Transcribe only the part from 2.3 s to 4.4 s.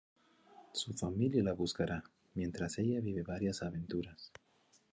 mientras ella vive varias aventuras.